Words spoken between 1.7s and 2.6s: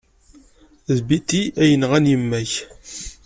yenɣan yemma-k.